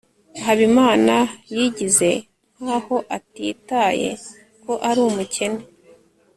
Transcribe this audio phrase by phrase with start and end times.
[0.45, 1.15] habimana
[1.55, 2.09] yigize
[2.59, 4.09] nkaho atitaye
[4.63, 5.61] ko ari umukene